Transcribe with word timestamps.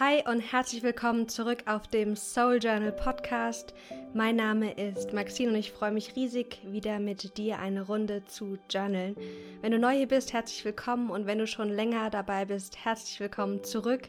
Hi 0.00 0.26
und 0.26 0.40
herzlich 0.40 0.82
willkommen 0.82 1.28
zurück 1.28 1.64
auf 1.66 1.86
dem 1.86 2.16
Soul 2.16 2.58
Journal 2.62 2.92
Podcast. 2.92 3.74
Mein 4.14 4.36
Name 4.36 4.72
ist 4.72 5.12
Maxine 5.12 5.50
und 5.50 5.56
ich 5.56 5.70
freue 5.70 5.92
mich 5.92 6.16
riesig, 6.16 6.60
wieder 6.64 6.98
mit 6.98 7.36
dir 7.36 7.58
eine 7.58 7.82
Runde 7.82 8.24
zu 8.24 8.56
journalen. 8.70 9.14
Wenn 9.60 9.72
du 9.72 9.78
neu 9.78 9.94
hier 9.94 10.08
bist, 10.08 10.32
herzlich 10.32 10.64
willkommen 10.64 11.10
und 11.10 11.26
wenn 11.26 11.36
du 11.36 11.46
schon 11.46 11.68
länger 11.68 12.08
dabei 12.08 12.46
bist, 12.46 12.82
herzlich 12.82 13.20
willkommen 13.20 13.64
zurück. 13.64 14.08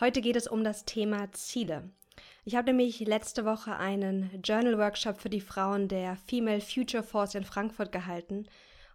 Heute 0.00 0.22
geht 0.22 0.34
es 0.34 0.48
um 0.48 0.64
das 0.64 0.86
Thema 0.86 1.30
Ziele. 1.32 1.90
Ich 2.46 2.56
habe 2.56 2.68
nämlich 2.68 3.00
letzte 3.00 3.44
Woche 3.44 3.76
einen 3.76 4.40
Journal 4.42 4.78
Workshop 4.78 5.20
für 5.20 5.30
die 5.30 5.42
Frauen 5.42 5.88
der 5.88 6.16
Female 6.16 6.62
Future 6.62 7.02
Force 7.02 7.34
in 7.34 7.44
Frankfurt 7.44 7.92
gehalten 7.92 8.46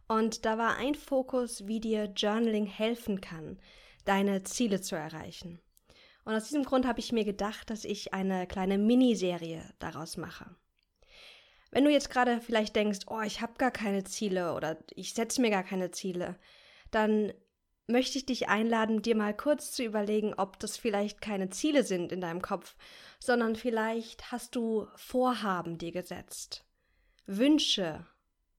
und 0.07 0.45
da 0.45 0.57
war 0.57 0.77
ein 0.77 0.95
Fokus, 0.95 1.67
wie 1.67 1.79
dir 1.79 2.05
Journaling 2.05 2.65
helfen 2.65 3.21
kann, 3.21 3.59
deine 4.03 4.41
Ziele 4.41 4.81
zu 4.81 4.95
erreichen. 4.95 5.59
Und 6.23 6.35
aus 6.35 6.45
diesem 6.45 6.63
Grund 6.63 6.85
habe 6.85 6.99
ich 6.99 7.11
mir 7.11 7.25
gedacht, 7.25 7.69
dass 7.69 7.83
ich 7.83 8.13
eine 8.13 8.47
kleine 8.47 8.77
Miniserie 8.77 9.63
daraus 9.79 10.17
mache. 10.17 10.55
Wenn 11.71 11.85
du 11.85 11.91
jetzt 11.91 12.09
gerade 12.09 12.41
vielleicht 12.41 12.75
denkst, 12.75 12.99
oh, 13.07 13.21
ich 13.21 13.41
habe 13.41 13.53
gar 13.57 13.71
keine 13.71 14.03
Ziele 14.03 14.53
oder 14.53 14.77
ich 14.93 15.13
setze 15.13 15.41
mir 15.41 15.49
gar 15.49 15.63
keine 15.63 15.91
Ziele, 15.91 16.37
dann 16.91 17.33
möchte 17.87 18.17
ich 18.17 18.25
dich 18.25 18.49
einladen, 18.49 19.01
dir 19.01 19.15
mal 19.15 19.35
kurz 19.35 19.71
zu 19.71 19.83
überlegen, 19.83 20.33
ob 20.35 20.59
das 20.59 20.77
vielleicht 20.77 21.21
keine 21.21 21.49
Ziele 21.49 21.83
sind 21.83 22.11
in 22.11 22.21
deinem 22.21 22.41
Kopf, 22.41 22.75
sondern 23.19 23.55
vielleicht 23.55 24.31
hast 24.31 24.55
du 24.55 24.87
Vorhaben 24.95 25.77
dir 25.77 25.91
gesetzt, 25.91 26.65
Wünsche 27.25 28.05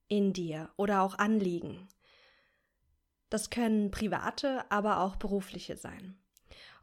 in 0.07 0.33
dir 0.33 0.71
oder 0.75 1.01
auch 1.01 1.17
Anliegen. 1.17 1.87
Das 3.29 3.49
können 3.49 3.91
private, 3.91 4.69
aber 4.71 4.99
auch 4.99 5.15
berufliche 5.15 5.77
sein. 5.77 6.22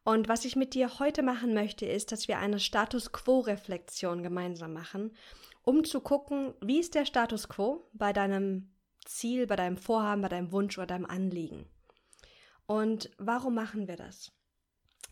Und 0.03 0.29
was 0.29 0.45
ich 0.45 0.57
mit 0.57 0.75
dir 0.75 0.99
heute 0.99 1.23
machen 1.23 1.55
möchte, 1.55 1.87
ist, 1.87 2.13
dass 2.13 2.27
wir 2.27 2.39
eine 2.39 2.59
Status 2.59 3.13
Quo-Reflexion 3.13 4.23
gemeinsam 4.23 4.73
machen, 4.73 5.15
um 5.63 5.85
zu 5.85 6.01
gucken, 6.01 6.55
wie 6.61 6.81
ist 6.81 6.95
der 6.95 7.05
Status 7.05 7.49
Quo 7.49 7.89
bei 7.93 8.13
deinem 8.13 8.73
Ziel, 9.05 9.47
bei 9.47 9.57
deinem 9.57 9.77
Vorhaben, 9.77 10.23
bei 10.23 10.29
deinem 10.29 10.53
Wunsch 10.53 10.79
oder 10.79 10.87
deinem 10.87 11.07
Anliegen. 11.07 11.67
Und 12.67 13.11
warum 13.19 13.55
machen 13.55 13.89
wir 13.89 13.97
das? 13.97 14.33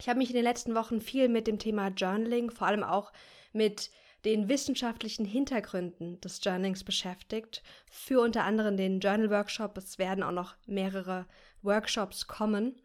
Ich 0.01 0.09
habe 0.09 0.19
mich 0.19 0.31
in 0.31 0.37
den 0.37 0.45
letzten 0.45 0.75
Wochen 0.75 1.01
viel 1.01 1.29
mit 1.29 1.47
dem 1.47 1.59
Thema 1.59 1.89
Journaling, 1.89 2.51
vor 2.51 2.69
allem 2.69 2.85
auch 2.85 3.13
mit 3.53 3.91
den 4.25 4.49
wissenschaftlichen 4.49 5.25
Hintergründen 5.25 6.21
des 6.21 6.41
Journalings 6.43 6.85
beschäftigt, 6.85 7.63
für 7.91 8.21
unter 8.21 8.45
anderem 8.45 8.77
den 8.77 9.01
Journal 9.01 9.31
Workshop. 9.31 9.77
Es 9.77 9.99
werden 9.99 10.23
auch 10.23 10.33
noch 10.33 10.57
mehrere 10.67 11.27
Workshops 11.63 12.27
kommen. 12.27 12.81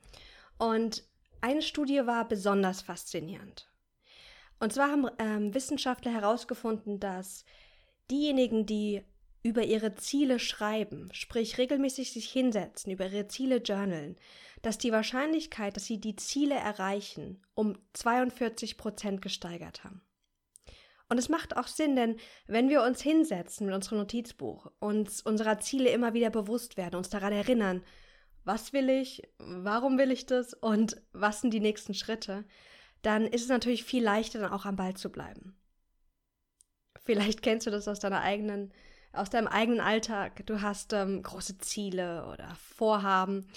Und 0.57 1.03
eine 1.43 1.61
Studie 1.61 2.05
war 2.05 2.25
besonders 2.27 2.81
faszinierend. 2.81 3.69
Und 4.59 4.71
zwar 4.71 4.89
haben 4.89 5.07
ähm, 5.19 5.53
Wissenschaftler 5.53 6.13
herausgefunden, 6.13 7.01
dass 7.01 7.43
diejenigen, 8.09 8.65
die 8.65 9.03
über 9.43 9.63
ihre 9.63 9.95
Ziele 9.95 10.39
schreiben, 10.39 11.09
sprich 11.11 11.57
regelmäßig 11.57 12.13
sich 12.13 12.31
hinsetzen, 12.31 12.93
über 12.93 13.07
ihre 13.07 13.27
Ziele 13.27 13.57
journalen, 13.57 14.15
dass 14.61 14.77
die 14.77 14.93
Wahrscheinlichkeit, 14.93 15.75
dass 15.75 15.83
sie 15.83 15.99
die 15.99 16.15
Ziele 16.15 16.55
erreichen, 16.55 17.41
um 17.55 17.77
42 17.91 18.77
Prozent 18.77 19.21
gesteigert 19.21 19.83
haben. 19.83 20.01
Und 21.09 21.17
es 21.17 21.27
macht 21.27 21.57
auch 21.57 21.67
Sinn, 21.67 21.97
denn 21.97 22.15
wenn 22.47 22.69
wir 22.69 22.83
uns 22.83 23.01
hinsetzen 23.01 23.65
mit 23.65 23.75
unserem 23.75 23.97
Notizbuch, 23.97 24.71
uns 24.79 25.21
unserer 25.21 25.59
Ziele 25.59 25.89
immer 25.89 26.13
wieder 26.13 26.29
bewusst 26.29 26.77
werden, 26.77 26.95
uns 26.95 27.09
daran 27.09 27.33
erinnern, 27.33 27.83
was 28.45 28.73
will 28.73 28.89
ich, 28.89 29.23
warum 29.37 29.97
will 29.97 30.11
ich 30.11 30.25
das 30.25 30.53
und 30.53 31.01
was 31.13 31.41
sind 31.41 31.53
die 31.53 31.59
nächsten 31.59 31.93
Schritte, 31.93 32.45
dann 33.01 33.25
ist 33.25 33.43
es 33.43 33.49
natürlich 33.49 33.83
viel 33.83 34.03
leichter, 34.03 34.39
dann 34.39 34.51
auch 34.51 34.65
am 34.65 34.75
Ball 34.75 34.95
zu 34.95 35.11
bleiben. 35.11 35.55
Vielleicht 37.03 37.41
kennst 37.41 37.67
du 37.67 37.71
das 37.71 37.87
aus 37.87 37.99
deiner 37.99 38.21
eigenen, 38.21 38.73
aus 39.11 39.29
deinem 39.29 39.47
eigenen 39.47 39.81
Alltag. 39.81 40.45
Du 40.45 40.61
hast 40.61 40.93
ähm, 40.93 41.21
große 41.21 41.57
Ziele 41.57 42.27
oder 42.27 42.55
Vorhaben 42.55 43.47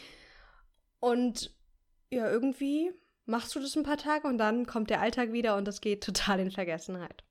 und 0.99 1.55
ja, 2.11 2.29
irgendwie 2.31 2.93
machst 3.25 3.55
du 3.55 3.61
das 3.61 3.77
ein 3.77 3.83
paar 3.83 3.97
Tage 3.97 4.27
und 4.27 4.39
dann 4.39 4.67
kommt 4.67 4.91
der 4.91 5.01
Alltag 5.01 5.33
wieder 5.33 5.57
und 5.57 5.67
das 5.67 5.81
geht 5.81 6.05
total 6.05 6.41
in 6.41 6.51
Vergessenheit. 6.51 7.25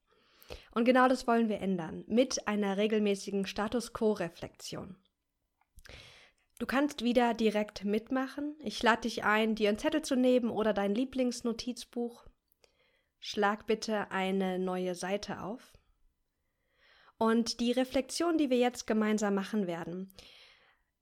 Und 0.71 0.85
genau 0.85 1.07
das 1.07 1.25
wollen 1.27 1.49
wir 1.49 1.59
ändern 1.59 2.03
mit 2.07 2.47
einer 2.47 2.77
regelmäßigen 2.77 3.45
Status 3.45 3.93
Quo-Reflexion. 3.93 4.95
Du 6.57 6.65
kannst 6.65 7.03
wieder 7.03 7.33
direkt 7.33 7.83
mitmachen. 7.83 8.55
Ich 8.59 8.81
lade 8.81 9.01
dich 9.01 9.25
ein, 9.25 9.55
dir 9.55 9.69
einen 9.69 9.77
Zettel 9.77 10.01
zu 10.03 10.15
nehmen 10.15 10.49
oder 10.49 10.73
dein 10.73 10.95
Lieblingsnotizbuch. 10.95 12.25
Schlag 13.19 13.65
bitte 13.65 14.11
eine 14.11 14.57
neue 14.57 14.95
Seite 14.95 15.41
auf. 15.41 15.73
Und 17.17 17.59
die 17.59 17.71
Reflexion, 17.71 18.37
die 18.37 18.49
wir 18.49 18.57
jetzt 18.57 18.87
gemeinsam 18.87 19.35
machen 19.35 19.67
werden, 19.67 20.13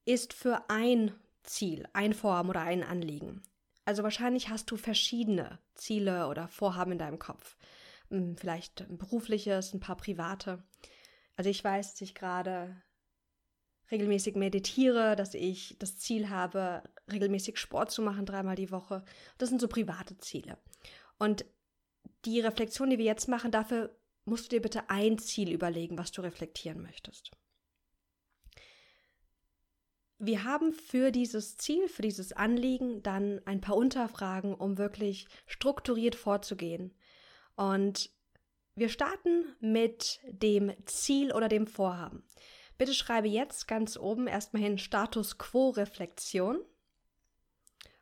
ist 0.05 0.33
für 0.33 0.69
ein 0.69 1.13
Ziel, 1.43 1.87
ein 1.93 2.13
Vorhaben 2.13 2.49
oder 2.49 2.61
ein 2.61 2.83
Anliegen. 2.83 3.43
Also 3.85 4.03
wahrscheinlich 4.03 4.49
hast 4.49 4.71
du 4.71 4.77
verschiedene 4.77 5.59
Ziele 5.75 6.27
oder 6.27 6.47
Vorhaben 6.47 6.93
in 6.93 6.99
deinem 6.99 7.19
Kopf. 7.19 7.57
Hm, 8.09 8.37
vielleicht 8.37 8.81
ein 8.81 8.97
berufliches, 8.97 9.73
ein 9.73 9.79
paar 9.79 9.97
private. 9.97 10.63
Also 11.35 11.49
ich 11.49 11.63
weiß, 11.63 11.91
dass 11.91 12.01
ich 12.01 12.15
gerade 12.15 12.81
regelmäßig 13.93 14.35
meditiere, 14.35 15.15
dass 15.15 15.35
ich 15.35 15.75
das 15.79 15.97
Ziel 15.99 16.29
habe, 16.29 16.83
regelmäßig 17.11 17.57
Sport 17.57 17.91
zu 17.91 18.01
machen, 18.01 18.25
dreimal 18.25 18.55
die 18.55 18.71
Woche. 18.71 19.03
Das 19.37 19.49
sind 19.49 19.61
so 19.61 19.67
private 19.67 20.17
Ziele. 20.17 20.57
Und 21.19 21.45
die 22.25 22.39
Reflexion, 22.39 22.89
die 22.89 22.97
wir 22.97 23.05
jetzt 23.05 23.27
machen, 23.27 23.51
dafür 23.51 23.95
musst 24.25 24.45
du 24.45 24.49
dir 24.49 24.61
bitte 24.61 24.89
ein 24.89 25.19
Ziel 25.19 25.51
überlegen, 25.51 25.97
was 25.97 26.11
du 26.11 26.21
reflektieren 26.21 26.81
möchtest. 26.81 27.31
Wir 30.17 30.43
haben 30.43 30.73
für 30.73 31.11
dieses 31.11 31.57
Ziel, 31.57 31.87
für 31.87 32.01
dieses 32.01 32.33
Anliegen 32.33 33.03
dann 33.03 33.41
ein 33.45 33.61
paar 33.61 33.75
Unterfragen, 33.75 34.55
um 34.55 34.77
wirklich 34.77 35.27
strukturiert 35.45 36.15
vorzugehen. 36.15 36.95
Und 37.55 38.09
wir 38.75 38.89
starten 38.89 39.45
mit 39.59 40.19
dem 40.25 40.71
Ziel 40.85 41.31
oder 41.31 41.49
dem 41.49 41.67
Vorhaben. 41.67 42.23
Bitte 42.83 42.95
schreibe 42.95 43.29
jetzt 43.29 43.69
ganz 43.69 43.95
oben 43.95 44.27
erstmal 44.27 44.61
hin 44.61 44.77
Status 44.77 45.37
Quo 45.37 45.69
Reflexion 45.69 46.59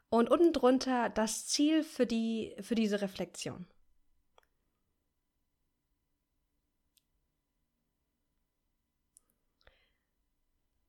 und 0.10 0.32
unten 0.32 0.54
drunter 0.54 1.10
das 1.10 1.46
Ziel 1.46 1.84
für, 1.84 2.08
die, 2.08 2.56
für 2.62 2.74
diese 2.74 3.00
Reflexion. 3.00 3.68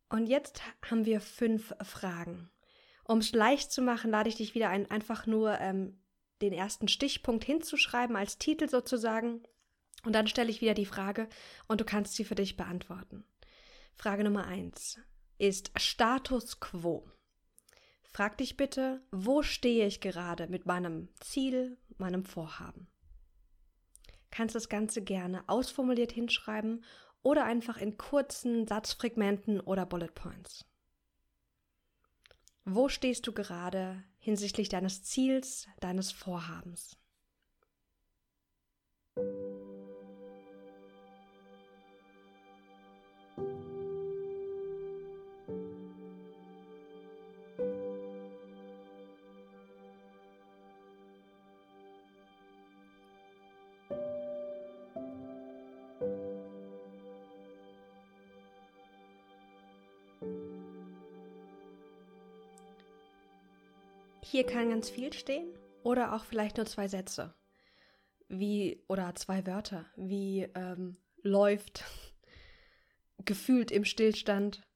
Und 0.08 0.26
jetzt 0.26 0.62
haben 0.88 1.04
wir 1.04 1.20
fünf 1.20 1.75
Fragen. 1.82 2.50
Um 3.04 3.19
es 3.19 3.32
leicht 3.32 3.70
zu 3.72 3.82
machen, 3.82 4.10
lade 4.10 4.31
ich 4.31 4.36
dich 4.36 4.54
wieder 4.54 4.70
ein, 4.70 4.91
einfach 4.91 5.26
nur 5.26 5.60
ähm, 5.60 6.00
den 6.41 6.54
ersten 6.54 6.88
Stichpunkt 6.88 7.44
hinzuschreiben 7.44 8.16
als 8.16 8.38
Titel 8.38 8.70
sozusagen. 8.70 9.42
Und 10.02 10.14
dann 10.14 10.28
stelle 10.28 10.48
ich 10.48 10.62
wieder 10.62 10.72
die 10.72 10.86
Frage 10.86 11.28
und 11.69 11.82
du 11.82 11.84
kannst 11.84 12.14
sie 12.14 12.25
für 12.25 12.34
dich 12.36 12.56
beantworten. 12.56 13.26
Frage 13.94 14.25
Nummer 14.25 14.47
eins 14.47 14.98
ist 15.38 15.72
Status 15.76 16.60
quo. 16.60 17.10
Frag 18.03 18.36
dich 18.38 18.56
bitte, 18.56 19.03
wo 19.10 19.42
stehe 19.42 19.86
ich 19.86 20.00
gerade 20.00 20.47
mit 20.47 20.66
meinem 20.66 21.08
Ziel, 21.20 21.78
meinem 21.98 22.25
Vorhaben? 22.25 22.88
Kannst 24.31 24.54
das 24.54 24.69
Ganze 24.69 25.02
gerne 25.02 25.48
ausformuliert 25.48 26.12
hinschreiben 26.12 26.84
oder 27.22 27.44
einfach 27.44 27.76
in 27.76 27.96
kurzen 27.96 28.66
Satzfragmenten 28.66 29.61
oder 29.61 29.87
Bullet 29.87 30.14
Points. 30.14 30.64
Wo 32.64 32.88
stehst 32.88 33.26
du 33.26 33.32
gerade 33.32 34.05
hinsichtlich 34.19 34.69
deines 34.69 35.02
Ziels, 35.02 35.66
deines 35.81 36.12
Vorhabens? 36.12 36.96
Hier 64.32 64.46
kann 64.46 64.70
ganz 64.70 64.88
viel 64.88 65.12
stehen 65.12 65.58
oder 65.82 66.14
auch 66.14 66.25
vielleicht 66.25 66.56
nur 66.56 66.64
zwei 66.64 66.88
Sätze. 66.88 67.34
Wie, 68.29 68.82
oder 68.88 69.14
zwei 69.14 69.46
Wörter, 69.46 69.84
wie 69.94 70.49
ähm, 70.55 70.96
läuft, 71.23 71.84
gefühlt 73.26 73.70
im 73.70 73.84
Stillstand. 73.84 74.67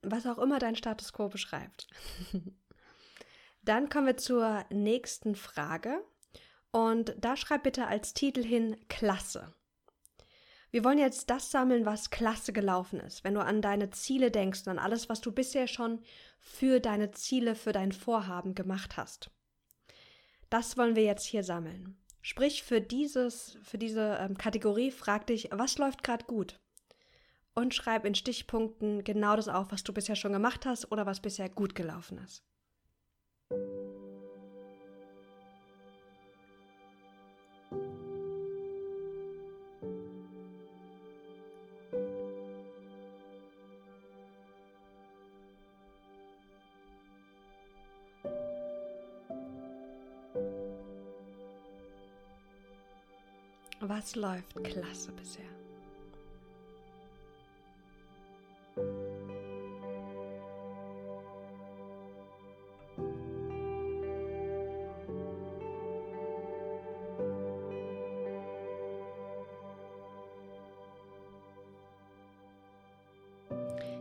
Was 0.00 0.26
auch 0.26 0.38
immer 0.38 0.58
dein 0.58 0.76
Status 0.76 1.12
quo 1.12 1.28
beschreibt. 1.28 1.88
Dann 3.62 3.90
kommen 3.90 4.06
wir 4.06 4.16
zur 4.16 4.64
nächsten 4.70 5.34
Frage. 5.34 6.02
Und 6.70 7.16
da 7.18 7.36
schreib 7.36 7.64
bitte 7.64 7.86
als 7.86 8.14
Titel 8.14 8.42
hin 8.42 8.78
Klasse. 8.88 9.54
Wir 10.70 10.84
wollen 10.84 10.98
jetzt 10.98 11.30
das 11.30 11.50
sammeln, 11.50 11.86
was 11.86 12.10
klasse 12.10 12.52
gelaufen 12.52 13.00
ist. 13.00 13.24
Wenn 13.24 13.34
du 13.34 13.40
an 13.40 13.62
deine 13.62 13.90
Ziele 13.90 14.30
denkst 14.30 14.62
und 14.66 14.72
an 14.72 14.78
alles, 14.78 15.08
was 15.08 15.20
du 15.20 15.32
bisher 15.32 15.66
schon 15.66 16.00
für 16.38 16.80
deine 16.80 17.10
Ziele, 17.10 17.54
für 17.54 17.72
dein 17.72 17.92
Vorhaben 17.92 18.54
gemacht 18.54 18.96
hast. 18.96 19.30
Das 20.50 20.76
wollen 20.76 20.96
wir 20.96 21.04
jetzt 21.04 21.24
hier 21.24 21.42
sammeln. 21.42 21.96
Sprich, 22.20 22.62
für, 22.62 22.80
dieses, 22.80 23.58
für 23.62 23.78
diese 23.78 24.18
ähm, 24.20 24.36
Kategorie 24.36 24.90
frag 24.90 25.26
dich, 25.26 25.48
was 25.52 25.78
läuft 25.78 26.02
gerade 26.02 26.24
gut? 26.26 26.60
Und 27.54 27.74
schreib 27.74 28.04
in 28.04 28.14
Stichpunkten 28.14 29.04
genau 29.04 29.36
das 29.36 29.48
auf, 29.48 29.72
was 29.72 29.82
du 29.84 29.92
bisher 29.92 30.16
schon 30.16 30.32
gemacht 30.32 30.66
hast 30.66 30.92
oder 30.92 31.06
was 31.06 31.20
bisher 31.20 31.48
gut 31.48 31.74
gelaufen 31.74 32.18
ist. 32.18 32.44
Was 53.80 54.16
läuft 54.16 54.64
klasse 54.64 55.12
bisher? 55.12 55.44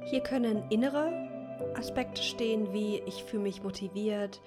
Hier 0.06 0.22
können 0.22 0.64
innere 0.70 1.12
Aspekte 1.76 2.24
stehen, 2.24 2.74
wie 2.74 3.04
ich 3.06 3.24
fühle 3.24 3.44
mich 3.44 3.62
motiviert, 3.62 4.42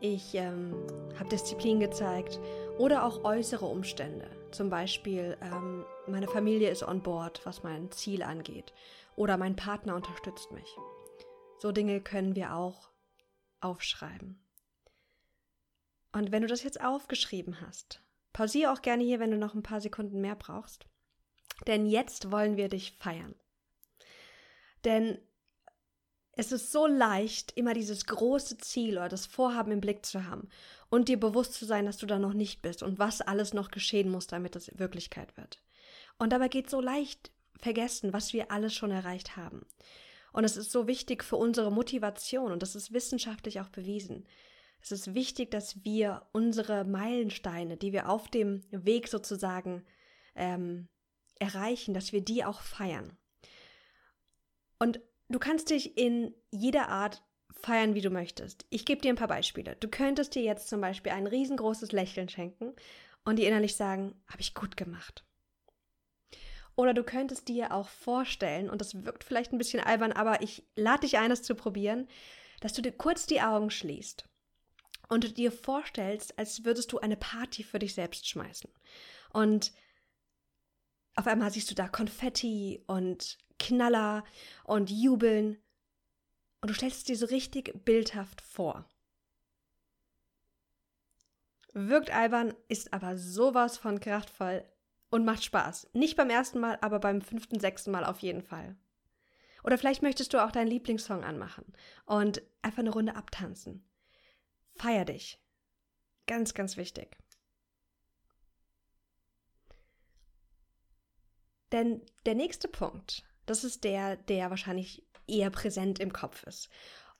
ich 0.00 0.34
ähm, 0.34 0.74
habe 1.18 1.28
Disziplin 1.28 1.80
gezeigt 1.80 2.38
oder 2.78 3.04
auch 3.04 3.24
äußere 3.24 3.66
Umstände. 3.66 4.30
Zum 4.52 4.70
Beispiel, 4.70 5.36
ähm, 5.42 5.84
meine 6.06 6.28
Familie 6.28 6.70
ist 6.70 6.82
on 6.82 7.02
board, 7.02 7.44
was 7.44 7.62
mein 7.62 7.90
Ziel 7.90 8.22
angeht. 8.22 8.72
Oder 9.16 9.36
mein 9.36 9.56
Partner 9.56 9.96
unterstützt 9.96 10.52
mich. 10.52 10.76
So 11.58 11.72
Dinge 11.72 12.00
können 12.00 12.36
wir 12.36 12.54
auch 12.54 12.90
aufschreiben. 13.60 14.40
Und 16.12 16.30
wenn 16.32 16.42
du 16.42 16.48
das 16.48 16.62
jetzt 16.62 16.80
aufgeschrieben 16.80 17.60
hast, 17.60 18.00
pausiere 18.32 18.72
auch 18.72 18.80
gerne 18.80 19.02
hier, 19.02 19.20
wenn 19.20 19.32
du 19.32 19.36
noch 19.36 19.54
ein 19.54 19.62
paar 19.62 19.80
Sekunden 19.80 20.20
mehr 20.20 20.36
brauchst. 20.36 20.86
Denn 21.66 21.86
jetzt 21.86 22.30
wollen 22.30 22.56
wir 22.56 22.68
dich 22.68 22.92
feiern. 22.92 23.34
Denn 24.84 25.18
es 26.38 26.52
ist 26.52 26.70
so 26.70 26.86
leicht, 26.86 27.50
immer 27.56 27.74
dieses 27.74 28.06
große 28.06 28.58
Ziel 28.58 28.96
oder 28.96 29.08
das 29.08 29.26
Vorhaben 29.26 29.72
im 29.72 29.80
Blick 29.80 30.06
zu 30.06 30.24
haben 30.24 30.48
und 30.88 31.08
dir 31.08 31.18
bewusst 31.18 31.54
zu 31.54 31.64
sein, 31.64 31.84
dass 31.84 31.96
du 31.96 32.06
da 32.06 32.20
noch 32.20 32.32
nicht 32.32 32.62
bist 32.62 32.84
und 32.84 33.00
was 33.00 33.20
alles 33.20 33.54
noch 33.54 33.72
geschehen 33.72 34.08
muss, 34.08 34.28
damit 34.28 34.54
es 34.54 34.70
Wirklichkeit 34.78 35.36
wird. 35.36 35.60
Und 36.16 36.32
dabei 36.32 36.46
geht 36.46 36.70
so 36.70 36.80
leicht 36.80 37.32
vergessen, 37.58 38.12
was 38.12 38.32
wir 38.32 38.52
alles 38.52 38.72
schon 38.72 38.92
erreicht 38.92 39.36
haben. 39.36 39.66
Und 40.32 40.44
es 40.44 40.56
ist 40.56 40.70
so 40.70 40.86
wichtig 40.86 41.24
für 41.24 41.34
unsere 41.34 41.72
Motivation 41.72 42.52
und 42.52 42.62
das 42.62 42.76
ist 42.76 42.92
wissenschaftlich 42.92 43.60
auch 43.60 43.70
bewiesen. 43.70 44.24
Es 44.80 44.92
ist 44.92 45.14
wichtig, 45.14 45.50
dass 45.50 45.84
wir 45.84 46.22
unsere 46.30 46.84
Meilensteine, 46.84 47.76
die 47.76 47.92
wir 47.92 48.08
auf 48.08 48.28
dem 48.28 48.62
Weg 48.70 49.08
sozusagen 49.08 49.84
ähm, 50.36 50.86
erreichen, 51.40 51.94
dass 51.94 52.12
wir 52.12 52.20
die 52.20 52.44
auch 52.44 52.60
feiern. 52.60 53.16
Und 54.78 55.00
Du 55.28 55.38
kannst 55.38 55.70
dich 55.70 55.98
in 55.98 56.34
jeder 56.50 56.88
Art 56.88 57.22
feiern, 57.50 57.94
wie 57.94 58.00
du 58.00 58.10
möchtest. 58.10 58.64
Ich 58.70 58.86
gebe 58.86 59.00
dir 59.00 59.10
ein 59.10 59.16
paar 59.16 59.28
Beispiele. 59.28 59.76
Du 59.76 59.88
könntest 59.88 60.34
dir 60.34 60.42
jetzt 60.42 60.68
zum 60.68 60.80
Beispiel 60.80 61.12
ein 61.12 61.26
riesengroßes 61.26 61.92
Lächeln 61.92 62.28
schenken 62.28 62.72
und 63.24 63.36
dir 63.36 63.48
innerlich 63.48 63.76
sagen, 63.76 64.14
habe 64.26 64.40
ich 64.40 64.54
gut 64.54 64.76
gemacht. 64.76 65.24
Oder 66.76 66.94
du 66.94 67.02
könntest 67.02 67.48
dir 67.48 67.72
auch 67.72 67.88
vorstellen, 67.88 68.70
und 68.70 68.80
das 68.80 69.04
wirkt 69.04 69.24
vielleicht 69.24 69.52
ein 69.52 69.58
bisschen 69.58 69.80
albern, 69.80 70.12
aber 70.12 70.42
ich 70.42 70.64
lade 70.76 71.00
dich 71.00 71.18
ein, 71.18 71.30
das 71.30 71.42
zu 71.42 71.54
probieren, 71.56 72.06
dass 72.60 72.72
du 72.72 72.82
dir 72.82 72.92
kurz 72.92 73.26
die 73.26 73.40
Augen 73.40 73.70
schließt 73.70 74.24
und 75.08 75.36
dir 75.36 75.50
vorstellst, 75.50 76.38
als 76.38 76.64
würdest 76.64 76.92
du 76.92 76.98
eine 76.98 77.16
Party 77.16 77.64
für 77.64 77.78
dich 77.78 77.94
selbst 77.94 78.28
schmeißen. 78.28 78.70
Und 79.32 79.72
auf 81.18 81.26
einmal 81.26 81.50
siehst 81.50 81.68
du 81.68 81.74
da 81.74 81.88
Konfetti 81.88 82.80
und 82.86 83.38
Knaller 83.58 84.22
und 84.62 84.88
Jubeln. 84.88 85.58
Und 86.60 86.70
du 86.70 86.74
stellst 86.74 86.98
es 86.98 87.04
dir 87.04 87.16
so 87.16 87.26
richtig 87.26 87.84
bildhaft 87.84 88.40
vor. 88.40 88.88
Wirkt 91.72 92.10
albern, 92.10 92.54
ist 92.68 92.92
aber 92.92 93.18
sowas 93.18 93.78
von 93.78 93.98
kraftvoll 93.98 94.64
und 95.10 95.24
macht 95.24 95.42
Spaß. 95.42 95.90
Nicht 95.92 96.16
beim 96.16 96.30
ersten 96.30 96.60
Mal, 96.60 96.78
aber 96.82 97.00
beim 97.00 97.20
fünften, 97.20 97.58
sechsten 97.58 97.90
Mal 97.90 98.04
auf 98.04 98.20
jeden 98.20 98.42
Fall. 98.42 98.76
Oder 99.64 99.76
vielleicht 99.76 100.02
möchtest 100.02 100.32
du 100.34 100.44
auch 100.44 100.52
deinen 100.52 100.68
Lieblingssong 100.68 101.24
anmachen 101.24 101.64
und 102.06 102.42
einfach 102.62 102.78
eine 102.78 102.92
Runde 102.92 103.16
abtanzen. 103.16 103.84
Feier 104.76 105.04
dich. 105.04 105.42
Ganz, 106.28 106.54
ganz 106.54 106.76
wichtig. 106.76 107.18
Denn 111.72 112.00
der 112.26 112.34
nächste 112.34 112.68
Punkt, 112.68 113.24
das 113.46 113.64
ist 113.64 113.84
der, 113.84 114.16
der 114.16 114.50
wahrscheinlich 114.50 115.04
eher 115.26 115.50
präsent 115.50 115.98
im 115.98 116.12
Kopf 116.12 116.44
ist. 116.44 116.68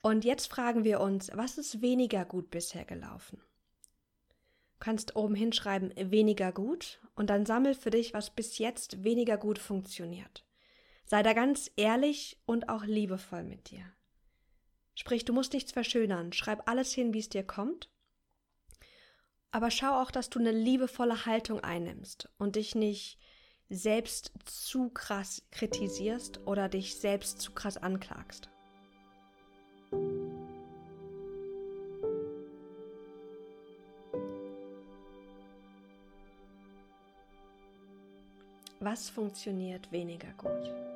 Und 0.00 0.25
jetzt 0.25 0.47
fragen 0.47 0.85
wir 0.85 1.00
uns, 1.00 1.31
was 1.35 1.59
ist 1.59 1.83
weniger 1.83 2.25
gut 2.25 2.50
bisher 2.50 2.85
gelaufen? 2.85 3.43
Du 4.79 4.85
kannst 4.85 5.17
oben 5.17 5.35
hinschreiben, 5.35 5.93
weniger 5.97 6.53
gut 6.53 7.00
und 7.17 7.31
dann 7.31 7.47
sammel 7.47 7.75
für 7.75 7.90
dich, 7.90 8.14
was 8.14 8.31
bis 8.31 8.59
jetzt 8.59 9.02
weniger 9.02 9.37
gut 9.37 9.59
funktioniert. 9.59 10.45
Sei 11.05 11.23
da 11.23 11.33
ganz 11.33 11.71
ehrlich 11.76 12.38
und 12.47 12.69
auch 12.69 12.85
liebevoll 12.85 13.43
mit 13.43 13.71
dir. 13.71 13.85
Sprich, 14.95 15.25
du 15.25 15.33
musst 15.33 15.52
nichts 15.52 15.73
verschönern, 15.73 16.33
schreib 16.33 16.69
alles 16.69 16.93
hin, 16.93 17.12
wie 17.12 17.19
es 17.19 17.28
dir 17.28 17.43
kommt. 17.43 17.90
Aber 19.50 19.71
schau 19.71 20.00
auch, 20.00 20.11
dass 20.11 20.31
du 20.31 20.38
eine 20.38 20.52
liebevolle 20.52 21.25
Haltung 21.25 21.61
einnimmst 21.61 22.28
und 22.38 22.57
dich 22.57 22.75
nicht 22.75 23.19
selbst 23.71 24.33
zu 24.45 24.89
krass 24.91 25.43
kritisierst 25.51 26.47
oder 26.47 26.69
dich 26.69 26.97
selbst 26.97 27.41
zu 27.41 27.53
krass 27.53 27.77
anklagst. 27.77 28.49
Was 38.81 39.11
funktioniert 39.11 39.91
weniger 39.91 40.33
gut? 40.39 40.88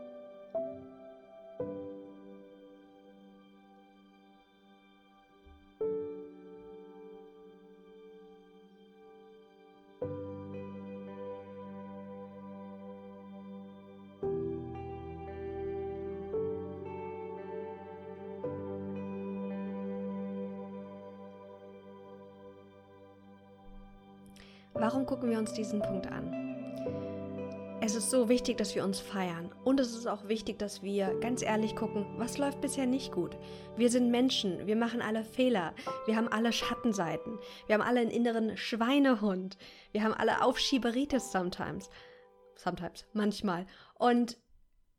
Wir 25.33 25.39
uns 25.39 25.55
diesen 25.55 25.81
Punkt 25.81 26.07
an? 26.09 26.31
Es 27.81 27.95
ist 27.95 28.11
so 28.11 28.29
wichtig, 28.29 28.59
dass 28.59 28.75
wir 28.75 28.85
uns 28.85 29.01
feiern. 29.01 29.51
Und 29.65 29.81
es 29.81 29.95
ist 29.95 30.07
auch 30.07 30.29
wichtig, 30.29 30.59
dass 30.59 30.83
wir 30.83 31.19
ganz 31.21 31.41
ehrlich 31.41 31.75
gucken, 31.75 32.05
was 32.19 32.37
läuft 32.37 32.61
bisher 32.61 32.85
nicht 32.85 33.13
gut. 33.13 33.39
Wir 33.75 33.89
sind 33.89 34.11
Menschen, 34.11 34.67
wir 34.67 34.77
machen 34.77 35.01
alle 35.01 35.25
Fehler, 35.25 35.75
wir 36.05 36.17
haben 36.17 36.29
alle 36.29 36.53
Schattenseiten, 36.53 37.39
wir 37.67 37.75
haben 37.75 37.83
alle 37.83 38.01
einen 38.01 38.11
inneren 38.11 38.59
Schweinehund, 38.59 39.57
wir 39.93 40.03
haben 40.03 40.13
alle 40.13 40.45
Aufschieberitis 40.45 41.33
sometimes. 41.33 41.89
Sometimes, 42.55 43.07
manchmal. 43.15 43.67
Und 43.95 44.37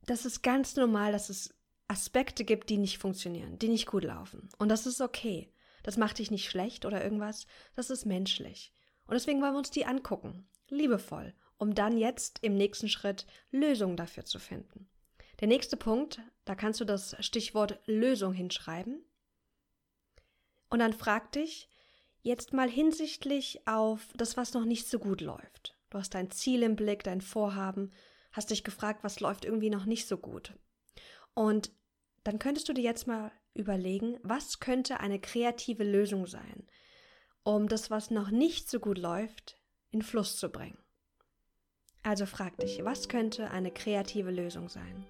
das 0.07 0.25
ist 0.25 0.41
ganz 0.41 0.75
normal, 0.75 1.11
dass 1.11 1.29
es 1.29 1.53
Aspekte 1.87 2.43
gibt, 2.43 2.71
die 2.71 2.79
nicht 2.79 2.97
funktionieren, 2.97 3.59
die 3.59 3.69
nicht 3.69 3.85
gut 3.85 4.03
laufen. 4.03 4.49
Und 4.57 4.69
das 4.69 4.87
ist 4.87 4.99
okay. 4.99 5.53
Das 5.83 5.97
macht 5.97 6.17
dich 6.17 6.31
nicht 6.31 6.49
schlecht 6.49 6.85
oder 6.85 7.03
irgendwas. 7.03 7.45
Das 7.75 7.91
ist 7.91 8.07
menschlich. 8.07 8.73
Und 9.13 9.20
deswegen 9.20 9.43
wollen 9.43 9.53
wir 9.53 9.60
uns 9.60 9.70
die 9.70 9.86
angucken, 9.86 10.50
liebevoll, 10.70 11.36
um 11.58 11.75
dann 11.75 12.00
jetzt 12.00 12.39
im 12.41 12.55
nächsten 12.55 12.89
Schritt 12.89 13.27
Lösungen 13.51 13.96
dafür 13.96 14.25
zu 14.25 14.39
finden. 14.39 14.89
Der 15.39 15.48
nächste 15.48 15.77
Punkt, 15.77 16.20
da 16.46 16.55
kannst 16.55 16.82
du 16.82 16.84
das 16.84 17.15
Stichwort 17.20 17.79
Lösung 17.86 18.34
hinschreiben. 18.34 19.05
Und 20.72 20.79
dann 20.79 20.93
frag 20.93 21.32
dich 21.32 21.70
jetzt 22.24 22.53
mal 22.53 22.67
hinsichtlich 22.67 23.67
auf 23.67 24.01
das, 24.15 24.36
was 24.36 24.55
noch 24.55 24.65
nicht 24.65 24.88
so 24.88 24.98
gut 24.98 25.22
läuft. 25.22 25.77
Du 25.91 26.00
hast 26.00 26.15
dein 26.15 26.32
Ziel 26.32 26.63
im 26.63 26.75
Blick, 26.75 27.03
dein 27.03 27.22
Vorhaben, 27.22 27.91
hast 28.32 28.50
dich 28.50 28.63
gefragt, 28.63 29.03
was 29.03 29.20
läuft 29.20 29.46
irgendwie 29.46 29.70
noch 29.70 29.86
nicht 29.86 30.08
so 30.08 30.17
gut. 30.17 30.55
Und 31.36 31.72
dann 32.24 32.39
könntest 32.39 32.67
du 32.67 32.74
dir 32.74 32.84
jetzt 32.84 33.05
mal 33.05 33.32
überlegen, 33.53 34.17
was 34.24 34.60
könnte 34.60 35.01
eine 35.01 35.20
kreative 35.20 35.84
Lösung 35.84 36.25
sein, 36.25 36.65
um 37.43 37.67
das, 37.67 37.91
was 37.91 38.12
noch 38.12 38.31
nicht 38.31 38.69
so 38.69 38.79
gut 38.79 38.97
läuft, 38.97 39.57
in 39.91 40.01
Fluss 40.01 40.38
zu 40.38 40.50
bringen. 40.50 40.77
Also 42.01 42.25
frag 42.25 42.57
dich, 42.57 42.83
was 42.83 43.07
könnte 43.07 43.51
eine 43.51 43.71
kreative 43.71 44.31
Lösung 44.31 44.67
sein? 44.69 45.05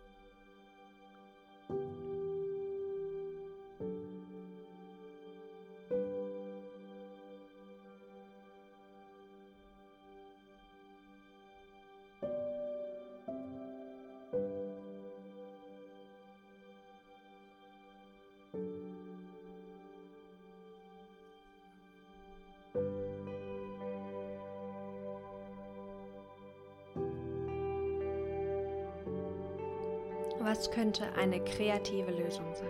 Was 30.45 30.69
könnte 30.69 31.05
eine 31.13 31.41
kreative 31.41 32.11
Lösung 32.11 32.53
sein? 32.53 32.67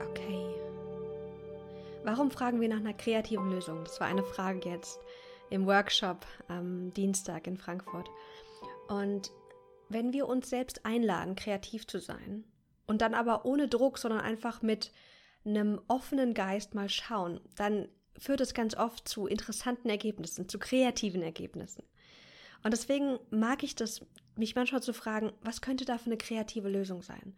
Okay. 0.00 0.54
Warum 2.04 2.30
fragen 2.30 2.62
wir 2.62 2.70
nach 2.70 2.78
einer 2.78 2.94
kreativen 2.94 3.50
Lösung? 3.50 3.84
Das 3.84 4.00
war 4.00 4.06
eine 4.06 4.24
Frage 4.24 4.70
jetzt 4.70 5.00
im 5.50 5.66
Workshop 5.66 6.24
am 6.48 6.94
Dienstag 6.94 7.46
in 7.46 7.58
Frankfurt. 7.58 8.08
Und 8.88 9.30
wenn 9.90 10.14
wir 10.14 10.26
uns 10.26 10.48
selbst 10.48 10.86
einladen, 10.86 11.36
kreativ 11.36 11.86
zu 11.86 12.00
sein, 12.00 12.44
und 12.90 13.02
dann 13.02 13.14
aber 13.14 13.44
ohne 13.44 13.68
Druck, 13.68 13.98
sondern 13.98 14.20
einfach 14.20 14.62
mit 14.62 14.90
einem 15.44 15.80
offenen 15.86 16.34
Geist 16.34 16.74
mal 16.74 16.88
schauen, 16.88 17.40
dann 17.54 17.88
führt 18.18 18.40
es 18.40 18.52
ganz 18.52 18.74
oft 18.74 19.08
zu 19.08 19.28
interessanten 19.28 19.88
Ergebnissen, 19.88 20.48
zu 20.48 20.58
kreativen 20.58 21.22
Ergebnissen. 21.22 21.84
Und 22.64 22.72
deswegen 22.72 23.20
mag 23.30 23.62
ich 23.62 23.76
das, 23.76 24.04
mich 24.34 24.56
manchmal 24.56 24.82
zu 24.82 24.92
fragen, 24.92 25.30
was 25.40 25.60
könnte 25.60 25.84
da 25.84 25.98
für 25.98 26.06
eine 26.06 26.16
kreative 26.16 26.68
Lösung 26.68 27.00
sein? 27.00 27.36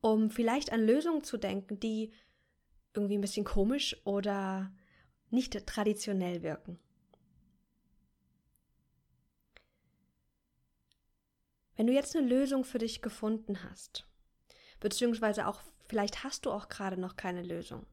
Um 0.00 0.30
vielleicht 0.30 0.72
an 0.72 0.80
Lösungen 0.80 1.22
zu 1.22 1.36
denken, 1.36 1.78
die 1.78 2.14
irgendwie 2.94 3.18
ein 3.18 3.20
bisschen 3.20 3.44
komisch 3.44 3.94
oder 4.06 4.72
nicht 5.28 5.66
traditionell 5.66 6.42
wirken. 6.42 6.78
Wenn 11.76 11.86
du 11.86 11.92
jetzt 11.92 12.16
eine 12.16 12.26
Lösung 12.26 12.64
für 12.64 12.78
dich 12.78 13.02
gefunden 13.02 13.64
hast, 13.64 14.07
beziehungsweise 14.80 15.46
auch 15.46 15.60
vielleicht 15.88 16.24
hast 16.24 16.46
du 16.46 16.50
auch 16.50 16.68
gerade 16.68 17.00
noch 17.00 17.16
keine 17.16 17.42
Lösung. 17.42 17.86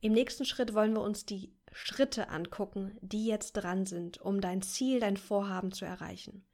Im 0.00 0.12
nächsten 0.12 0.44
Schritt 0.44 0.74
wollen 0.74 0.94
wir 0.94 1.02
uns 1.02 1.26
die 1.26 1.52
Schritte 1.72 2.30
angucken, 2.30 2.96
die 3.00 3.26
jetzt 3.26 3.52
dran 3.52 3.86
sind, 3.86 4.20
um 4.20 4.40
dein 4.40 4.62
Ziel, 4.62 5.00
dein 5.00 5.16
Vorhaben 5.16 5.72
zu 5.72 5.84
erreichen. 5.84 6.46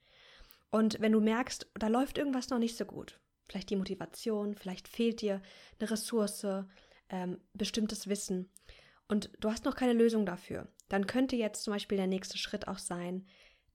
Und 0.71 1.01
wenn 1.01 1.13
du 1.13 1.21
merkst, 1.21 1.71
da 1.75 1.89
läuft 1.89 2.19
irgendwas 2.19 2.51
noch 2.51 2.59
nicht 2.59 2.77
so 2.77 2.85
gut, 2.85 3.21
vielleicht 3.49 3.71
die 3.71 3.77
Motivation, 3.77 4.57
vielleicht 4.57 4.89
fehlt 4.89 5.21
dir 5.21 5.41
eine 5.79 5.91
Ressource, 5.91 6.47
ähm, 7.09 7.41
bestimmtes 7.55 8.09
Wissen 8.09 8.51
und 9.09 9.31
du 9.39 9.51
hast 9.51 9.65
noch 9.65 9.77
keine 9.77 9.93
Lösung 9.93 10.27
dafür, 10.27 10.69
dann 10.89 11.07
könnte 11.07 11.37
jetzt 11.37 11.63
zum 11.63 11.73
Beispiel 11.73 11.97
der 11.97 12.09
nächste 12.09 12.39
Schritt 12.39 12.67
auch 12.67 12.79
sein, 12.79 13.27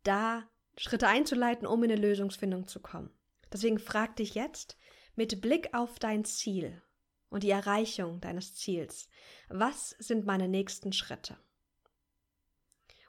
da 0.04 0.44
Schritte 0.78 1.08
einzuleiten, 1.08 1.66
um 1.66 1.84
in 1.84 1.92
eine 1.92 2.02
Lösungsfindung 2.02 2.68
zu 2.68 2.82
kommen. 2.82 3.10
Deswegen 3.52 3.80
frag 3.80 4.16
dich 4.16 4.36
jetzt, 4.36 4.78
mit 5.16 5.42
Blick 5.42 5.74
auf 5.74 6.00
dein 6.00 6.26
Ziel 6.26 6.82
und 7.30 7.44
die 7.44 7.50
Erreichung 7.50 8.20
deines 8.22 8.56
Ziels, 8.56 9.10
was 9.50 9.90
sind 10.00 10.26
meine 10.26 10.48
nächsten 10.48 10.94
Schritte? 10.94 11.38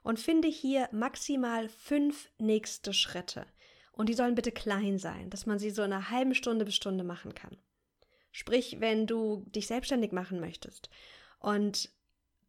Und 0.03 0.19
finde 0.19 0.49
hier 0.49 0.89
maximal 0.93 1.69
fünf 1.69 2.31
nächste 2.39 2.93
Schritte. 2.93 3.47
Und 3.93 4.09
die 4.09 4.15
sollen 4.15 4.35
bitte 4.35 4.51
klein 4.51 4.99
sein, 4.99 5.31
dass 5.31 5.47
man 5.47 5.59
sie 5.59 5.71
so 5.71 5.83
in 5.83 5.93
einer 5.93 6.11
halben 6.11 6.35
Stunde 6.35 6.65
bis 6.65 6.75
Stunde 6.75 7.05
machen 7.05 7.35
kann. 7.35 7.57
Sprich, 8.33 8.81
wenn 8.81 9.07
du 9.07 9.45
dich 9.51 9.67
selbstständig 9.67 10.13
machen 10.13 10.41
möchtest 10.41 10.89
und 11.39 11.91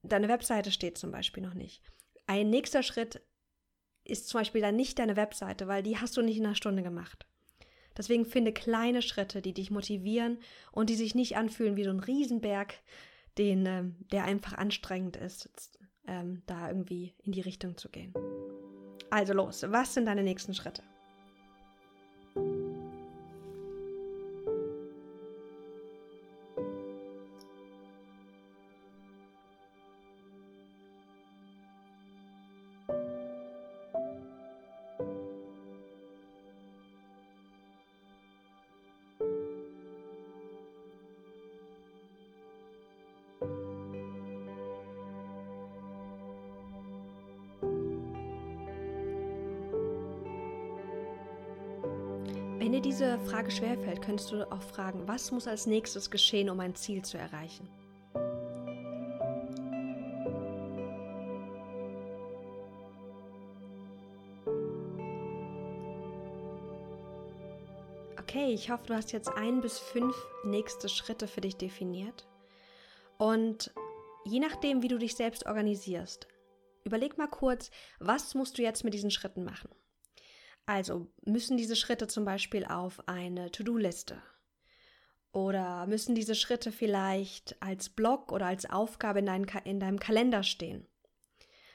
deine 0.02 0.30
Webseite 0.30 0.72
steht 0.72 0.98
zum 0.98 1.12
Beispiel 1.12 1.44
noch 1.44 1.54
nicht. 1.54 1.84
Ein 2.26 2.50
nächster 2.50 2.84
Schritt 2.84 3.22
ist 4.06 4.30
zum 4.30 4.40
Beispiel 4.40 4.62
dann 4.62 4.76
nicht 4.76 5.00
deine 5.00 5.16
Webseite, 5.16 5.68
weil 5.68 5.84
die 5.84 5.98
hast 5.98 6.16
du 6.16 6.22
nicht 6.22 6.38
in 6.38 6.46
einer 6.46 6.56
Stunde 6.56 6.84
gemacht. 6.84 7.28
Deswegen 7.98 8.26
finde 8.26 8.54
kleine 8.54 9.02
Schritte, 9.02 9.42
die 9.42 9.54
dich 9.54 9.72
motivieren 9.72 10.38
und 10.72 10.90
die 10.90 10.96
sich 10.96 11.16
nicht 11.16 11.38
anfühlen 11.38 11.76
wie 11.76 11.84
so 11.84 11.92
ein 11.92 12.00
Riesenberg, 12.00 12.76
den, 13.38 13.66
ähm, 13.66 13.96
der 14.12 14.26
einfach 14.26 14.54
anstrengend 14.54 15.18
ist, 15.18 15.50
ähm, 16.08 16.44
da 16.46 16.70
irgendwie 16.70 17.14
in 17.24 17.32
die 17.32 17.42
Richtung 17.42 17.78
zu 17.78 17.90
gehen. 17.90 18.14
Also 19.10 19.34
los, 19.34 19.64
was 19.68 19.94
sind 19.94 20.06
deine 20.06 20.24
nächsten 20.24 20.54
Schritte? 20.54 20.84
Dir 52.74 52.82
diese 52.82 53.20
Frage 53.20 53.51
schwerfällt, 53.51 54.01
könntest 54.01 54.32
du 54.32 54.51
auch 54.51 54.62
fragen, 54.62 55.08
was 55.08 55.32
muss 55.32 55.48
als 55.48 55.68
nächstes 55.68 56.10
geschehen, 56.10 56.50
um 56.50 56.60
ein 56.60 56.74
Ziel 56.74 57.03
zu 57.03 57.20
erreichen? 57.20 57.70
Okay, 68.20 68.51
ich 68.51 68.72
hoffe, 68.72 68.88
du 68.88 68.96
hast 68.96 69.12
jetzt 69.12 69.30
ein 69.30 69.62
bis 69.62 69.77
fünf 69.77 70.15
nächste 70.44 70.89
Schritte 70.89 71.27
für 71.27 71.42
dich 71.42 71.58
definiert. 71.58 72.27
Und 73.20 73.72
je 74.25 74.39
nachdem, 74.39 74.82
wie 74.82 74.88
du 74.88 74.98
dich 74.98 75.15
selbst 75.15 75.46
organisierst, 75.46 76.27
überleg 76.84 77.20
mal 77.20 77.27
kurz, 77.27 77.70
was 78.00 78.34
musst 78.34 78.58
du 78.58 78.63
jetzt 78.63 78.84
mit 78.84 78.96
diesen 78.96 79.12
Schritten 79.12 79.44
machen? 79.44 79.70
Also 80.65 81.08
müssen 81.25 81.58
diese 81.58 81.75
Schritte 81.75 82.08
zum 82.08 82.24
Beispiel 82.25 82.65
auf 82.65 83.08
eine 83.08 83.51
To-Do-Liste 83.51 84.22
oder 85.34 85.88
müssen 85.88 86.15
diese 86.15 86.36
Schritte 86.36 86.72
vielleicht 86.72 87.62
als 87.62 87.89
Blog 87.89 88.32
oder 88.32 88.46
als 88.46 88.70
Aufgabe 88.70 89.20
in, 89.20 89.25
dein, 89.25 89.46
in 89.65 89.79
deinem 89.79 90.00
Kalender 90.00 90.43
stehen? 90.43 90.88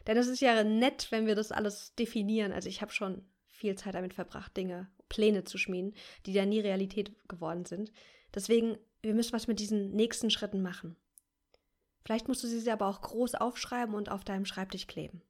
Denn 0.07 0.17
es 0.17 0.29
ist 0.29 0.41
ja 0.41 0.65
nett, 0.65 1.09
wenn 1.11 1.27
wir 1.27 1.35
das 1.35 1.53
alles 1.53 1.95
definieren. 1.97 2.53
Also 2.53 2.69
ich 2.69 2.81
habe 2.81 2.93
schon 2.93 3.29
viel 3.47 3.77
Zeit 3.77 3.95
damit 3.95 4.15
verbracht, 4.15 4.57
Dinge, 4.57 4.89
Pläne 5.09 5.45
zu 5.45 5.59
schmieden, 5.59 5.95
die 6.25 6.33
dann 6.33 6.49
nie 6.49 6.61
Realität 6.61 7.29
geworden 7.29 7.67
sind. 7.67 7.93
Deswegen, 8.35 8.79
wir 9.03 9.15
müssen 9.15 9.33
was 9.33 9.49
mit 9.49 9.61
diesen 9.61 9.91
nächsten 9.91 10.31
Schritten 10.31 10.63
machen. 10.63 10.97
Vielleicht 12.05 12.29
musst 12.29 12.43
du 12.43 12.47
sie 12.47 12.71
aber 12.71 12.87
auch 12.87 13.03
groß 13.03 13.35
aufschreiben 13.35 13.95
und 13.95 14.11
auf 14.11 14.25
deinem 14.25 14.47
Schreibtisch 14.47 14.87
kleben. 14.87 15.21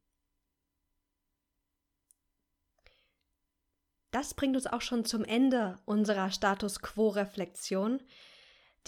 Das 4.19 4.35
bringt 4.35 4.57
uns 4.57 4.67
auch 4.67 4.81
schon 4.81 5.05
zum 5.05 5.23
Ende 5.23 5.77
unserer 5.85 6.33
Status 6.33 6.81
Quo-Reflexion. 6.81 8.01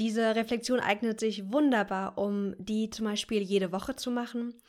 Diese 0.00 0.34
Reflexion 0.34 0.80
eignet 0.80 1.20
sich 1.20 1.52
wunderbar, 1.52 2.18
um 2.18 2.56
die 2.58 2.90
zum 2.90 3.04
Beispiel 3.04 3.40
jede 3.40 3.70
Woche 3.70 3.94
zu 3.94 4.10
machen. 4.10 4.60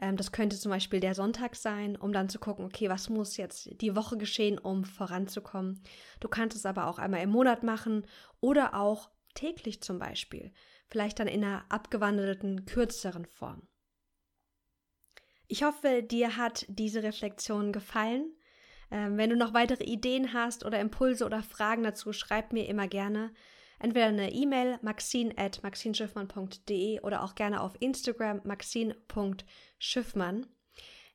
Ähm, 0.00 0.16
das 0.16 0.32
könnte 0.32 0.58
zum 0.58 0.72
Beispiel 0.72 0.98
der 0.98 1.14
Sonntag 1.14 1.54
sein, 1.54 1.94
um 1.94 2.12
dann 2.12 2.28
zu 2.28 2.40
gucken, 2.40 2.64
okay, 2.64 2.88
was 2.88 3.08
muss 3.08 3.36
jetzt 3.36 3.80
die 3.80 3.94
Woche 3.94 4.16
geschehen, 4.16 4.58
um 4.58 4.82
voranzukommen. 4.82 5.84
Du 6.18 6.26
kannst 6.26 6.56
es 6.56 6.66
aber 6.66 6.88
auch 6.88 6.98
einmal 6.98 7.22
im 7.22 7.30
Monat 7.30 7.62
machen 7.62 8.04
oder 8.40 8.74
auch 8.74 9.10
täglich 9.34 9.84
zum 9.84 10.00
Beispiel. 10.00 10.52
Vielleicht 10.88 11.20
dann 11.20 11.28
in 11.28 11.44
einer 11.44 11.64
abgewandelten, 11.68 12.66
kürzeren 12.66 13.24
Form. 13.24 13.68
Ich 15.46 15.62
hoffe, 15.62 16.02
dir 16.02 16.36
hat 16.36 16.66
diese 16.68 17.04
Reflexion 17.04 17.70
gefallen. 17.70 18.32
Ähm, 18.90 19.16
wenn 19.16 19.30
du 19.30 19.36
noch 19.36 19.54
weitere 19.54 19.84
Ideen 19.84 20.32
hast 20.32 20.64
oder 20.64 20.80
Impulse 20.80 21.24
oder 21.24 21.42
Fragen 21.42 21.82
dazu, 21.82 22.12
schreib 22.12 22.52
mir 22.52 22.68
immer 22.68 22.88
gerne. 22.88 23.32
Entweder 23.80 24.06
eine 24.06 24.32
E-Mail 24.32 24.78
maxine.maxinschiffmann.de 24.82 27.00
oder 27.00 27.22
auch 27.22 27.34
gerne 27.34 27.62
auf 27.62 27.74
Instagram 27.80 28.40
maxine.schiffmann. 28.44 30.46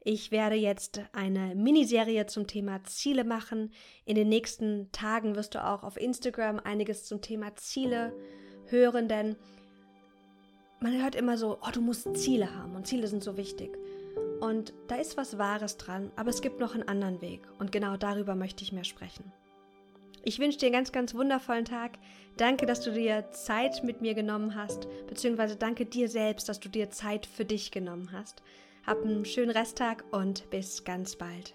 Ich 0.06 0.32
werde 0.32 0.56
jetzt 0.56 1.02
eine 1.14 1.56
Miniserie 1.56 2.26
zum 2.26 2.46
Thema 2.46 2.84
Ziele 2.84 3.24
machen. 3.24 3.72
In 4.06 4.16
den 4.16 4.28
nächsten 4.28 4.92
Tagen 4.92 5.36
wirst 5.36 5.56
du 5.56 5.66
auch 5.66 5.84
auf 5.84 5.98
Instagram 5.98 6.60
einiges 6.60 7.06
zum 7.06 7.22
Thema 7.22 7.56
Ziele 7.56 8.14
hören, 8.68 9.08
denn 9.08 9.38
man 10.82 11.02
hört 11.02 11.16
immer 11.16 11.38
so, 11.38 11.58
oh, 11.62 11.72
du 11.72 11.80
musst 11.80 12.18
Ziele 12.18 12.54
haben 12.54 12.76
und 12.76 12.86
Ziele 12.86 13.08
sind 13.08 13.24
so 13.24 13.38
wichtig. 13.38 13.78
Und 14.44 14.74
da 14.90 14.96
ist 14.96 15.16
was 15.16 15.38
Wahres 15.38 15.78
dran, 15.78 16.12
aber 16.18 16.30
es 16.30 16.42
gibt 16.42 16.60
noch 16.60 16.74
einen 16.74 16.90
anderen 16.90 17.22
Weg 17.22 17.48
und 17.60 17.72
genau 17.72 17.96
darüber 17.96 18.36
möchte 18.36 18.62
ich 18.62 18.74
mehr 18.74 18.84
sprechen. 18.84 19.32
Ich 20.22 20.38
wünsche 20.38 20.58
dir 20.58 20.66
einen 20.66 20.74
ganz, 20.74 20.92
ganz 20.92 21.16
wundervollen 21.16 21.64
Tag. 21.64 21.92
Danke, 22.36 22.66
dass 22.66 22.82
du 22.82 22.92
dir 22.92 23.32
Zeit 23.32 23.86
mit 23.86 24.02
mir 24.02 24.16
genommen 24.16 24.56
hast, 24.56 24.90
beziehungsweise 25.08 25.56
danke 25.56 25.86
dir 25.86 26.10
selbst, 26.10 26.50
dass 26.50 26.60
du 26.60 26.68
dir 26.68 26.90
Zeit 26.90 27.26
für 27.26 27.46
dich 27.46 27.72
genommen 27.72 28.12
hast. 28.12 28.44
Hab 28.86 29.02
einen 29.02 29.24
schönen 29.24 29.52
Resttag 29.52 30.04
und 30.12 30.50
bis 30.50 30.84
ganz 30.84 31.16
bald. 31.16 31.54